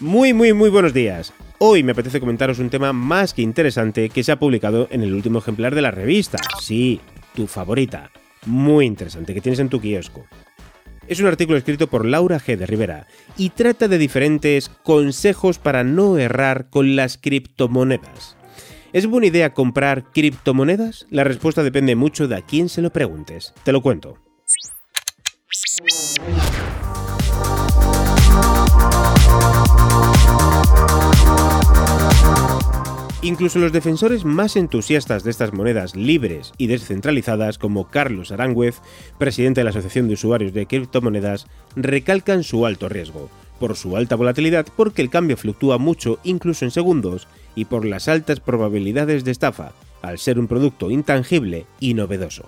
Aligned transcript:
Muy, 0.00 0.32
muy, 0.32 0.52
muy 0.52 0.70
buenos 0.70 0.94
días. 0.94 1.32
Hoy 1.58 1.82
me 1.82 1.90
apetece 1.90 2.20
comentaros 2.20 2.60
un 2.60 2.70
tema 2.70 2.92
más 2.92 3.34
que 3.34 3.42
interesante 3.42 4.10
que 4.10 4.22
se 4.22 4.30
ha 4.30 4.38
publicado 4.38 4.86
en 4.92 5.02
el 5.02 5.12
último 5.12 5.40
ejemplar 5.40 5.74
de 5.74 5.82
la 5.82 5.90
revista. 5.90 6.38
Sí, 6.60 7.00
tu 7.34 7.48
favorita. 7.48 8.12
Muy 8.46 8.86
interesante, 8.86 9.34
que 9.34 9.40
tienes 9.40 9.58
en 9.58 9.68
tu 9.68 9.80
kiosco. 9.80 10.24
Es 11.08 11.18
un 11.18 11.26
artículo 11.26 11.58
escrito 11.58 11.88
por 11.88 12.06
Laura 12.06 12.38
G. 12.38 12.56
de 12.56 12.66
Rivera 12.66 13.08
y 13.36 13.50
trata 13.50 13.88
de 13.88 13.98
diferentes 13.98 14.68
consejos 14.68 15.58
para 15.58 15.82
no 15.82 16.16
errar 16.16 16.70
con 16.70 16.94
las 16.94 17.18
criptomonedas. 17.18 18.36
¿Es 18.92 19.06
buena 19.06 19.26
idea 19.26 19.52
comprar 19.52 20.04
criptomonedas? 20.12 21.06
La 21.10 21.24
respuesta 21.24 21.64
depende 21.64 21.96
mucho 21.96 22.28
de 22.28 22.36
a 22.36 22.42
quién 22.42 22.68
se 22.68 22.82
lo 22.82 22.92
preguntes. 22.92 23.52
Te 23.64 23.72
lo 23.72 23.82
cuento. 23.82 24.16
Incluso 33.28 33.58
los 33.58 33.72
defensores 33.72 34.24
más 34.24 34.56
entusiastas 34.56 35.22
de 35.22 35.30
estas 35.30 35.52
monedas 35.52 35.94
libres 35.94 36.54
y 36.56 36.66
descentralizadas, 36.66 37.58
como 37.58 37.90
Carlos 37.90 38.32
Arangüez, 38.32 38.80
presidente 39.18 39.60
de 39.60 39.64
la 39.64 39.70
Asociación 39.70 40.08
de 40.08 40.14
Usuarios 40.14 40.54
de 40.54 40.64
Criptomonedas, 40.64 41.46
recalcan 41.76 42.42
su 42.42 42.64
alto 42.64 42.88
riesgo, 42.88 43.28
por 43.60 43.76
su 43.76 43.98
alta 43.98 44.16
volatilidad 44.16 44.66
porque 44.74 45.02
el 45.02 45.10
cambio 45.10 45.36
fluctúa 45.36 45.76
mucho 45.76 46.18
incluso 46.24 46.64
en 46.64 46.70
segundos 46.70 47.28
y 47.54 47.66
por 47.66 47.84
las 47.84 48.08
altas 48.08 48.40
probabilidades 48.40 49.24
de 49.24 49.32
estafa, 49.32 49.72
al 50.00 50.18
ser 50.18 50.38
un 50.38 50.48
producto 50.48 50.90
intangible 50.90 51.66
y 51.80 51.92
novedoso. 51.92 52.46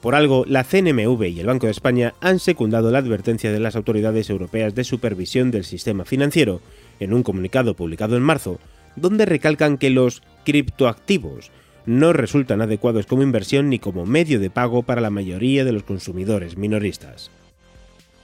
Por 0.00 0.14
algo, 0.14 0.44
la 0.46 0.62
CNMV 0.62 1.24
y 1.24 1.40
el 1.40 1.46
Banco 1.46 1.66
de 1.66 1.72
España 1.72 2.14
han 2.20 2.38
secundado 2.38 2.92
la 2.92 2.98
advertencia 2.98 3.50
de 3.50 3.58
las 3.58 3.74
autoridades 3.74 4.30
europeas 4.30 4.76
de 4.76 4.84
supervisión 4.84 5.50
del 5.50 5.64
sistema 5.64 6.04
financiero 6.04 6.60
en 7.00 7.12
un 7.12 7.24
comunicado 7.24 7.74
publicado 7.74 8.16
en 8.16 8.22
marzo, 8.22 8.60
donde 8.96 9.26
recalcan 9.26 9.78
que 9.78 9.90
los 9.90 10.22
criptoactivos 10.44 11.50
no 11.86 12.12
resultan 12.12 12.62
adecuados 12.62 13.06
como 13.06 13.22
inversión 13.22 13.68
ni 13.68 13.78
como 13.78 14.06
medio 14.06 14.38
de 14.38 14.50
pago 14.50 14.82
para 14.82 15.00
la 15.00 15.10
mayoría 15.10 15.64
de 15.64 15.72
los 15.72 15.82
consumidores 15.82 16.56
minoristas. 16.56 17.30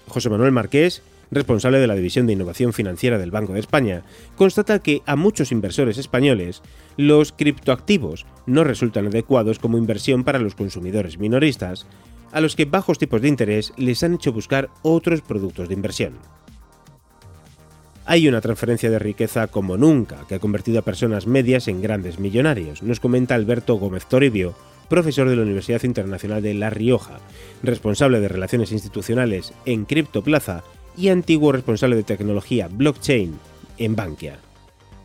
José 0.07 0.31
Manuel 0.31 0.53
Marqués, 0.53 1.03
responsable 1.31 1.79
de 1.79 1.87
la 1.87 1.95
División 1.95 2.27
de 2.27 2.33
Innovación 2.33 2.73
Financiera 2.73 3.19
del 3.19 3.31
Banco 3.31 3.53
de 3.53 3.61
España, 3.61 4.03
constata 4.37 4.79
que 4.79 5.03
a 5.07 5.17
muchos 5.17 5.53
inversores 5.53 5.99
españoles 5.99 6.63
los 6.97 7.33
criptoactivos 7.33 8.27
no 8.47 8.65
resultan 8.65 9.07
adecuados 9.09 9.59
como 9.59 9.79
inversión 9.79 10.25
para 10.25 10.39
los 10.39 10.55
consumidores 10.55 11.19
minoristas, 11.19 11.87
a 12.33 12.41
los 12.41 12.57
que 12.57 12.65
bajos 12.65 12.99
tipos 12.99 13.23
de 13.23 13.29
interés 13.29 13.73
les 13.77 14.03
han 14.03 14.15
hecho 14.15 14.33
buscar 14.33 14.71
otros 14.83 15.21
productos 15.21 15.69
de 15.69 15.75
inversión. 15.75 16.15
Hay 18.11 18.27
una 18.27 18.41
transferencia 18.41 18.89
de 18.89 18.99
riqueza 18.99 19.49
como 19.49 19.77
nunca, 19.77 20.25
que 20.27 20.37
ha 20.37 20.39
convertido 20.39 20.79
a 20.79 20.83
personas 20.83 21.27
medias 21.27 21.69
en 21.69 21.83
grandes 21.83 22.19
millonarios, 22.19 22.83
nos 22.83 23.01
comenta 23.01 23.35
Alberto 23.35 23.75
Gómez 23.75 24.07
Toribio, 24.07 24.55
profesor 24.89 25.29
de 25.29 25.37
la 25.37 25.43
Universidad 25.43 25.83
Internacional 25.83 26.41
de 26.41 26.55
La 26.55 26.71
Rioja, 26.71 27.21
responsable 27.63 28.19
de 28.21 28.29
Relaciones 28.29 28.73
Institucionales 28.73 29.53
en 29.67 29.85
Criptoplaza 29.85 30.65
y 30.97 31.11
antiguo 31.11 31.53
responsable 31.53 31.97
de 31.97 32.03
tecnología 32.03 32.71
blockchain 32.73 33.39
en 33.77 33.95
Bankia. 33.95 34.39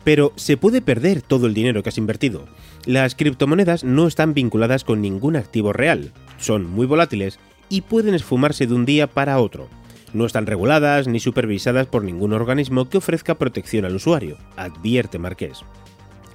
Pero 0.02 0.32
se 0.36 0.56
puede 0.56 0.80
perder 0.80 1.20
todo 1.20 1.46
el 1.46 1.52
dinero 1.52 1.82
que 1.82 1.90
has 1.90 1.98
invertido. 1.98 2.46
Las 2.86 3.14
criptomonedas 3.14 3.84
no 3.84 4.06
están 4.06 4.32
vinculadas 4.32 4.82
con 4.82 5.02
ningún 5.02 5.36
activo 5.36 5.74
real, 5.74 6.12
son 6.38 6.70
muy 6.70 6.86
volátiles 6.86 7.38
y 7.68 7.82
pueden 7.82 8.14
esfumarse 8.14 8.66
de 8.66 8.72
un 8.72 8.86
día 8.86 9.08
para 9.08 9.40
otro. 9.40 9.68
No 10.14 10.24
están 10.24 10.46
reguladas 10.46 11.08
ni 11.08 11.20
supervisadas 11.20 11.86
por 11.86 12.04
ningún 12.04 12.32
organismo 12.32 12.88
que 12.88 12.98
ofrezca 12.98 13.34
protección 13.34 13.84
al 13.84 13.96
usuario, 13.96 14.38
advierte 14.56 15.18
Marqués. 15.18 15.62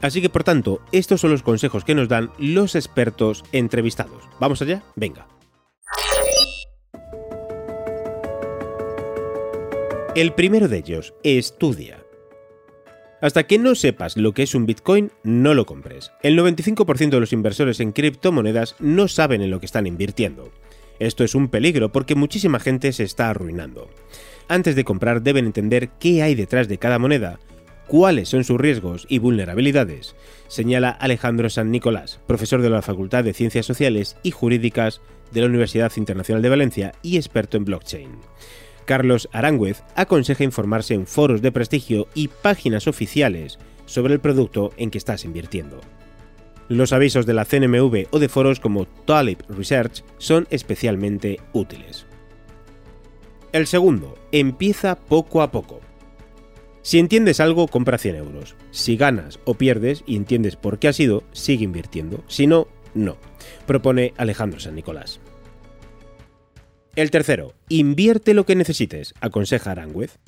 Así 0.01 0.21
que 0.21 0.29
por 0.29 0.43
tanto, 0.43 0.81
estos 0.91 1.21
son 1.21 1.31
los 1.31 1.43
consejos 1.43 1.83
que 1.83 1.95
nos 1.95 2.07
dan 2.07 2.29
los 2.37 2.75
expertos 2.75 3.43
entrevistados. 3.51 4.23
¿Vamos 4.39 4.61
allá? 4.61 4.83
Venga. 4.95 5.27
El 10.15 10.33
primero 10.33 10.67
de 10.67 10.77
ellos, 10.77 11.13
estudia. 11.23 12.03
Hasta 13.21 13.43
que 13.43 13.59
no 13.59 13.75
sepas 13.75 14.17
lo 14.17 14.33
que 14.33 14.43
es 14.43 14.55
un 14.55 14.65
Bitcoin, 14.65 15.11
no 15.23 15.53
lo 15.53 15.65
compres. 15.65 16.11
El 16.23 16.37
95% 16.37 17.09
de 17.09 17.19
los 17.19 17.33
inversores 17.33 17.79
en 17.79 17.91
criptomonedas 17.91 18.75
no 18.79 19.07
saben 19.07 19.41
en 19.41 19.51
lo 19.51 19.59
que 19.59 19.65
están 19.65 19.87
invirtiendo. 19.87 20.51
Esto 20.99 21.23
es 21.23 21.33
un 21.33 21.47
peligro 21.47 21.91
porque 21.91 22.15
muchísima 22.15 22.59
gente 22.59 22.91
se 22.91 23.03
está 23.03 23.29
arruinando. 23.29 23.89
Antes 24.47 24.75
de 24.75 24.83
comprar 24.83 25.21
deben 25.21 25.45
entender 25.45 25.89
qué 25.99 26.21
hay 26.21 26.35
detrás 26.35 26.67
de 26.67 26.77
cada 26.77 26.99
moneda, 26.99 27.39
cuáles 27.87 28.29
son 28.29 28.43
sus 28.43 28.59
riesgos 28.59 29.07
y 29.09 29.19
vulnerabilidades, 29.19 30.15
señala 30.47 30.89
Alejandro 30.89 31.49
San 31.49 31.71
Nicolás, 31.71 32.19
profesor 32.27 32.61
de 32.61 32.69
la 32.69 32.81
Facultad 32.81 33.23
de 33.23 33.33
Ciencias 33.33 33.65
Sociales 33.65 34.17
y 34.23 34.31
Jurídicas 34.31 35.01
de 35.31 35.41
la 35.41 35.47
Universidad 35.47 35.91
Internacional 35.95 36.41
de 36.41 36.49
Valencia 36.49 36.91
y 37.01 37.17
experto 37.17 37.57
en 37.57 37.65
blockchain. 37.65 38.11
Carlos 38.85 39.29
Arangüez 39.31 39.83
aconseja 39.95 40.43
informarse 40.43 40.95
en 40.95 41.05
foros 41.05 41.41
de 41.41 41.51
prestigio 41.51 42.07
y 42.15 42.27
páginas 42.27 42.87
oficiales 42.87 43.59
sobre 43.85 44.13
el 44.13 44.19
producto 44.19 44.71
en 44.77 44.91
que 44.91 44.97
estás 44.97 45.25
invirtiendo. 45.25 45.79
Los 46.69 46.93
avisos 46.93 47.25
de 47.25 47.33
la 47.33 47.45
CNMV 47.45 48.05
o 48.11 48.19
de 48.19 48.29
foros 48.29 48.59
como 48.59 48.85
Talib 48.85 49.39
Research 49.49 50.03
son 50.19 50.47
especialmente 50.51 51.39
útiles. 51.51 52.05
El 53.51 53.65
segundo, 53.65 54.15
empieza 54.31 54.95
poco 54.95 55.41
a 55.41 55.51
poco. 55.51 55.81
Si 56.83 56.99
entiendes 56.99 57.39
algo, 57.39 57.67
compra 57.67 57.97
100 57.97 58.15
euros. 58.17 58.55
Si 58.69 58.97
ganas 58.97 59.39
o 59.45 59.55
pierdes 59.55 60.03
y 60.05 60.15
entiendes 60.15 60.55
por 60.55 60.77
qué 60.77 60.87
ha 60.87 60.93
sido, 60.93 61.23
sigue 61.31 61.63
invirtiendo. 61.63 62.23
Si 62.27 62.45
no, 62.45 62.67
no, 62.93 63.17
propone 63.65 64.13
Alejandro 64.17 64.59
San 64.59 64.75
Nicolás. 64.75 65.19
El 66.95 67.09
tercero, 67.09 67.55
invierte 67.67 68.35
lo 68.35 68.45
que 68.45 68.55
necesites, 68.55 69.15
aconseja 69.21 69.71
Arangüez. 69.71 70.19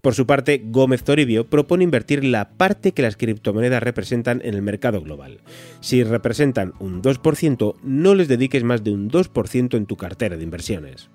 Por 0.00 0.14
su 0.14 0.26
parte, 0.26 0.62
Gómez 0.64 1.02
Toribio 1.02 1.48
propone 1.48 1.82
invertir 1.82 2.24
la 2.24 2.50
parte 2.50 2.92
que 2.92 3.02
las 3.02 3.16
criptomonedas 3.16 3.82
representan 3.82 4.40
en 4.44 4.54
el 4.54 4.62
mercado 4.62 5.00
global. 5.00 5.40
Si 5.80 6.04
representan 6.04 6.72
un 6.78 7.02
2%, 7.02 7.74
no 7.82 8.14
les 8.14 8.28
dediques 8.28 8.62
más 8.62 8.84
de 8.84 8.92
un 8.92 9.10
2% 9.10 9.76
en 9.76 9.86
tu 9.86 9.96
cartera 9.96 10.36
de 10.36 10.44
inversiones. 10.44 11.10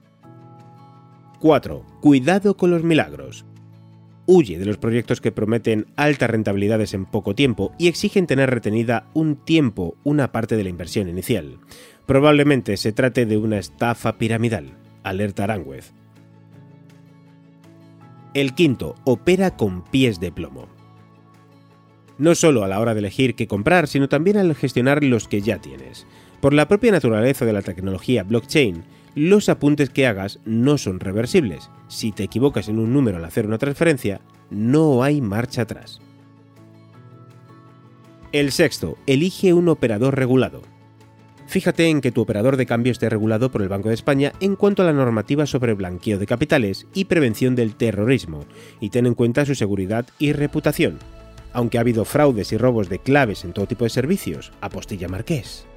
4. 1.40 1.86
Cuidado 2.02 2.58
con 2.58 2.72
los 2.72 2.84
milagros. 2.84 3.46
Huye 4.26 4.60
de 4.60 4.66
los 4.66 4.78
proyectos 4.78 5.22
que 5.22 5.32
prometen 5.32 5.88
altas 5.96 6.30
rentabilidades 6.30 6.94
en 6.94 7.06
poco 7.06 7.36
tiempo 7.36 7.74
y 7.78 7.88
exigen 7.88 8.28
tener 8.28 8.50
retenida 8.50 9.08
un 9.14 9.38
tiempo 9.38 9.96
una 10.04 10.34
parte 10.34 10.58
de 10.58 10.64
la 10.64 10.70
inversión 10.70 11.08
inicial. 11.08 11.58
Probablemente 12.06 12.76
se 12.76 12.92
trate 12.92 13.26
de 13.26 13.38
una 13.38 13.60
estafa 13.60 14.18
piramidal, 14.18 14.72
alerta 15.04 15.46
Arangüez. 15.46 15.94
El 18.34 18.56
quinto, 18.56 18.96
opera 19.04 19.56
con 19.56 19.84
pies 19.84 20.20
de 20.20 20.32
plomo. 20.32 20.68
No 22.18 22.34
solo 22.34 22.64
a 22.64 22.68
la 22.68 22.80
hora 22.80 22.96
de 22.96 23.00
elegir 23.00 23.36
qué 23.36 23.48
comprar, 23.48 23.88
sino 23.88 24.10
también 24.10 24.38
al 24.38 24.56
gestionar 24.56 25.04
los 25.04 25.28
que 25.28 25.42
ya 25.42 25.60
tienes. 25.60 26.08
Por 26.42 26.54
la 26.54 26.68
propia 26.68 26.92
naturaleza 26.92 27.46
de 27.46 27.54
la 27.54 27.62
tecnología 27.62 28.24
blockchain, 28.24 28.84
los 29.14 29.50
apuntes 29.50 29.92
que 29.92 30.08
hagas 30.08 30.40
no 30.46 30.80
son 30.80 31.00
reversibles. 31.00 31.70
Si 31.88 32.12
te 32.12 32.24
equivocas 32.24 32.70
en 32.70 32.80
un 32.80 32.92
número 32.92 33.18
al 33.18 33.26
hacer 33.26 33.46
una 33.46 33.60
transferencia, 33.60 34.20
no 34.50 35.04
hay 35.04 35.22
marcha 35.22 35.62
atrás. 35.62 36.02
El 38.32 38.52
sexto, 38.52 38.98
elige 39.06 39.54
un 39.54 39.70
operador 39.70 40.18
regulado. 40.18 40.64
Fíjate 41.48 41.88
en 41.90 42.02
que 42.02 42.12
tu 42.12 42.22
operador 42.22 42.58
de 42.58 42.66
cambio 42.66 42.92
esté 42.92 43.10
regulado 43.10 43.52
por 43.52 43.62
el 43.62 43.70
Banco 43.70 43.90
de 43.90 43.96
España 43.96 44.34
en 44.40 44.56
cuanto 44.56 44.82
a 44.82 44.86
la 44.86 44.94
normativa 44.94 45.46
sobre 45.46 45.74
blanqueo 45.74 46.18
de 46.18 46.26
capitales 46.26 46.88
y 46.94 47.06
prevención 47.06 47.56
del 47.56 47.76
terrorismo, 47.76 48.46
y 48.80 48.90
ten 48.90 49.06
en 49.06 49.14
cuenta 49.14 49.46
su 49.46 49.56
seguridad 49.56 50.06
y 50.20 50.34
reputación. 50.34 51.00
Aunque 51.52 51.78
ha 51.78 51.82
habido 51.82 52.06
fraudes 52.06 52.52
y 52.52 52.58
robos 52.58 52.90
de 52.90 53.00
claves 53.00 53.44
en 53.44 53.54
todo 53.54 53.68
tipo 53.68 53.84
de 53.84 53.90
servicios, 53.90 54.52
apostilla 54.62 55.08
Marqués. 55.08 55.68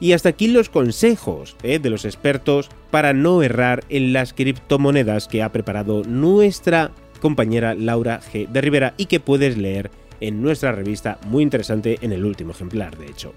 Y 0.00 0.12
hasta 0.12 0.30
aquí 0.30 0.48
los 0.48 0.68
consejos 0.68 1.56
¿eh? 1.62 1.78
de 1.78 1.90
los 1.90 2.04
expertos 2.04 2.68
para 2.90 3.12
no 3.12 3.42
errar 3.42 3.84
en 3.88 4.12
las 4.12 4.32
criptomonedas 4.32 5.28
que 5.28 5.42
ha 5.42 5.52
preparado 5.52 6.02
nuestra 6.02 6.90
compañera 7.20 7.74
Laura 7.74 8.20
G. 8.20 8.48
de 8.48 8.60
Rivera 8.60 8.94
y 8.96 9.06
que 9.06 9.20
puedes 9.20 9.56
leer 9.56 9.90
en 10.20 10.42
nuestra 10.42 10.72
revista, 10.72 11.18
muy 11.26 11.42
interesante 11.42 11.98
en 12.02 12.12
el 12.12 12.24
último 12.24 12.52
ejemplar, 12.52 12.98
de 12.98 13.06
hecho. 13.06 13.34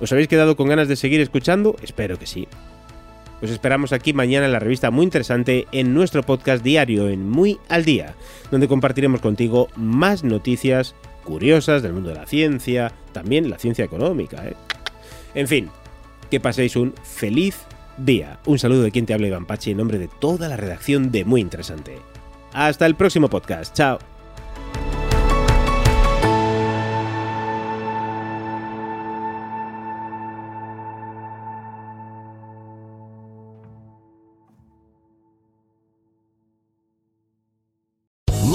¿Os 0.00 0.12
habéis 0.12 0.28
quedado 0.28 0.56
con 0.56 0.68
ganas 0.68 0.88
de 0.88 0.96
seguir 0.96 1.20
escuchando? 1.20 1.76
Espero 1.82 2.18
que 2.18 2.26
sí. 2.26 2.46
Os 3.40 3.50
esperamos 3.50 3.92
aquí 3.92 4.12
mañana 4.12 4.46
en 4.46 4.52
la 4.52 4.58
revista 4.58 4.90
muy 4.90 5.04
interesante 5.04 5.66
en 5.70 5.94
nuestro 5.94 6.22
podcast 6.24 6.64
diario 6.64 7.08
en 7.08 7.28
Muy 7.28 7.58
al 7.68 7.84
Día, 7.84 8.14
donde 8.50 8.68
compartiremos 8.68 9.20
contigo 9.20 9.68
más 9.76 10.24
noticias 10.24 10.94
curiosas 11.24 11.82
del 11.82 11.92
mundo 11.92 12.08
de 12.08 12.16
la 12.16 12.26
ciencia, 12.26 12.92
también 13.12 13.50
la 13.50 13.58
ciencia 13.58 13.84
económica. 13.84 14.44
¿eh? 14.46 14.56
En 15.34 15.46
fin, 15.46 15.70
que 16.30 16.40
paséis 16.40 16.74
un 16.74 16.94
feliz 17.04 17.56
día. 17.96 18.40
Un 18.46 18.58
saludo 18.58 18.82
de 18.82 18.90
quien 18.90 19.06
te 19.06 19.14
habla 19.14 19.28
Iván 19.28 19.46
Pachi 19.46 19.72
en 19.72 19.78
nombre 19.78 19.98
de 19.98 20.08
toda 20.08 20.48
la 20.48 20.56
redacción 20.56 21.12
de 21.12 21.24
Muy 21.24 21.40
Interesante. 21.40 21.98
Hasta 22.52 22.86
el 22.86 22.94
próximo 22.96 23.28
podcast. 23.28 23.74
Chao. 23.74 24.17